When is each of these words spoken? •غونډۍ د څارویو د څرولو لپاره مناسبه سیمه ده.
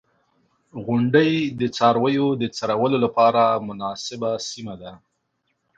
•غونډۍ 0.85 1.31
د 1.59 1.61
څارویو 1.75 2.27
د 2.41 2.43
څرولو 2.57 2.97
لپاره 3.05 3.43
مناسبه 3.67 4.31
سیمه 4.49 4.75
ده. 4.81 4.91